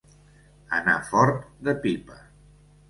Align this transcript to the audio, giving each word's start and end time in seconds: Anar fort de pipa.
Anar 0.79 0.97
fort 1.11 1.47
de 1.69 1.79
pipa. 1.87 2.21